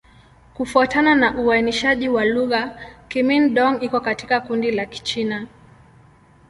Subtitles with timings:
[0.53, 5.47] Kufuatana na uainishaji wa lugha, Kimin-Dong iko katika kundi la Kichina.